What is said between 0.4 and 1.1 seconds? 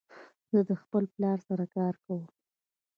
زه د خپل